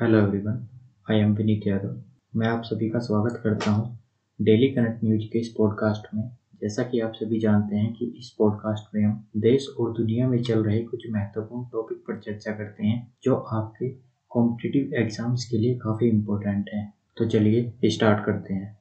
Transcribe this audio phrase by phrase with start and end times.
[0.00, 0.60] Hello everyone
[1.10, 3.98] I am Vineet Yadav मैं आप सभी का स्वागत करता हूँ
[4.40, 6.22] डेली कनेक्ट न्यूज़ के इस पॉडकास्ट में।
[6.62, 10.42] जैसा कि आप सभी जानते हैं कि इस पॉडकास्ट में हम देश और दुनिया में
[10.42, 13.88] चल रहे कुछ महत्वपूर्ण टॉपिक पर चर्चा करते हैं, जो आपके
[14.30, 18.78] कॉम्पिटिटिव एग्ज़ाम्स के लिए काफ़ी इम्पोर्टेंट हैं। तो चलिए स्टार्ट करते हैं।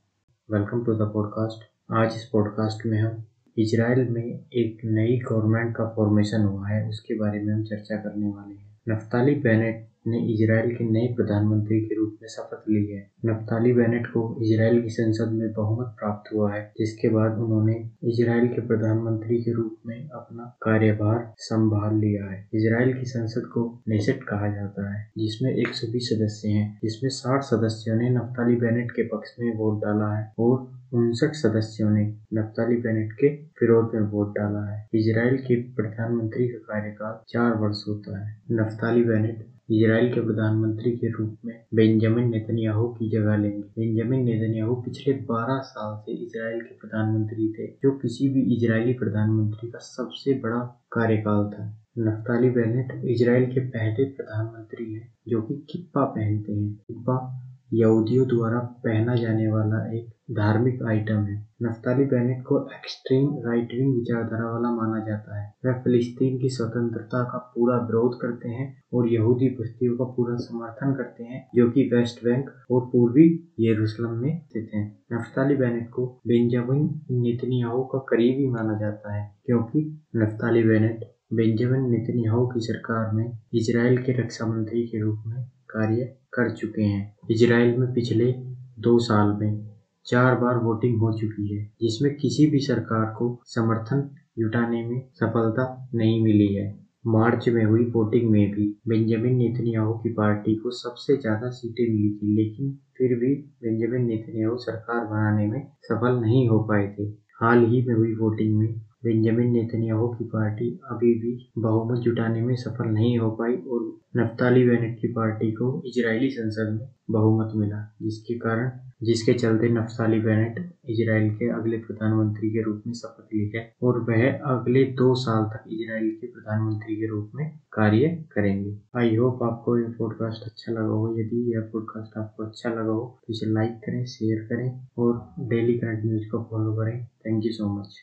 [0.49, 3.23] वेलकम टू द पॉडकास्ट आज इस पॉडकास्ट में हम
[3.57, 8.29] इसराइल में एक नई गवर्नमेंट का फॉर्मेशन हुआ है, उसके बारे में हम चर्चा करने
[8.29, 13.11] वाले हैं। नफ्ताली बेनेट ने इजराइल के नए प्रधानमंत्री के रूप में शपथ ली है।
[13.25, 18.47] नफ्ताली बेनेट को इजराइल की संसद में बहुमत प्राप्त हुआ है, जिसके बाद उन्होंने इजराइल
[18.47, 24.23] के प्रधानमंत्री के रूप में अपना कार्यभार संभाल लिया है। इजराइल की संसद को नेसेट
[24.23, 28.91] कहा जाता है, जिसमें एक सौ बीस सदस्य हैं, जिसमें साठ सदस्यों ने नफ्ताली बेनेट
[28.91, 34.01] के पक्ष में वोट डाला है और उनसठ सदस्यों ने नफ्ताली बेनेट के विरोध में
[34.01, 40.13] वोट डाला है। इसराइल के प्रधानमंत्री का कार्यकाल चार वर्ष होता है। नफ्ताली बेनेट इजराइल
[40.13, 46.01] के प्रधानमंत्री के रूप में बेंजामिन नेतन्याहू की जगह लेंगे। बेंजामिन नेतन्याहू पिछले 12 साल
[46.01, 51.85] से इसराइल के प्रधानमंत्री थे, जो किसी भी इजरायली प्रधानमंत्री का सबसे बड़ा कार्यकाल था।
[51.97, 58.59] नफ्ताली बेनेट इसराइल के पहले प्रधानमंत्री हैं, जो कि किप्पा पहनते हैं। किप्पा यहूदियों द्वारा
[58.59, 64.71] पहना जाने वाला एक धार्मिक आइटम है नफ्ताली बेनेट को एक्सट्रीम राइट विंग विचारधारा वाला
[64.71, 69.97] माना जाता है वह फिलिस्तीन की स्वतंत्रता का पूरा विरोध करते हैं और यहूदी बस्तियों
[69.97, 74.99] का पूरा समर्थन करते हैं, जो कि वेस्ट बैंक और पूर्वी यरूशलेम में स्थित हैं।
[75.13, 82.47] नफ्ताली बेनेट को बेंजामिन नेतन्याहू का करीबी माना जाता है, क्योंकि नफ्ताली बेनेट बेंजामिन नेतन्याहू
[82.47, 87.77] की सरकार में इसराइल के रक्षा मंत्री के रूप में कार्य कर चुके हैं। इजराइल
[87.77, 88.31] में पिछले
[88.79, 89.65] दो साल में
[90.05, 94.09] चार बार वोटिंग हो चुकी है, जिसमें किसी भी सरकार को समर्थन
[94.39, 95.65] जुटाने में सफलता
[95.95, 96.67] नहीं मिली है।
[97.07, 102.09] मार्च में हुई वोटिंग में भी बेंजामिन नेतन्याहू की पार्टी को सबसे ज़्यादा सीटें मिली
[102.09, 103.33] थी, लेकिन फिर भी
[103.63, 107.03] बेंजामिन नेतन्याहू सरकार बनाने में सफल नहीं हो पाए थे।
[107.41, 112.55] हाल ही में हुई वोटिंग में बेंजामिन नेतन्याहू की पार्टी अभी भी बहुमत जुटाने में
[112.55, 113.87] सफल नहीं हो पाई और
[114.17, 118.71] नफ्ताली बेनेट की पार्टी को इजरायली संसद में बहुमत मिला, जिसके कारण,
[119.03, 120.57] जिसके चलते नफ्ताली बेनेट
[120.89, 125.43] इजराइल के अगले प्रधानमंत्री के रूप में शपथ ली है और वह अगले दो साल
[125.49, 130.71] तक इजराइल के प्रधानमंत्री के रूप में कार्य करेंगे। आई होप आपको यह पॉडकास्ट अच्छा
[130.71, 134.87] लगा हो। यदि यह पॉडकास्ट आपको अच्छा लगा हो तो इसे लाइक करें शेयर करें
[134.97, 135.17] और
[135.49, 137.99] डेली करंट न्यूज़ को फॉलो करें। Thank you so much